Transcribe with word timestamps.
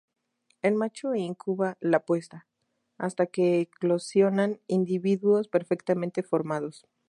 El 0.63 0.73
macho 0.73 1.13
incuba 1.13 1.77
la 1.79 1.99
puesta, 2.03 2.47
hasta 2.97 3.27
que 3.27 3.59
eclosionan 3.59 4.59
individuos 4.65 5.47
perfectamente 5.47 6.23
formados. 6.23 6.87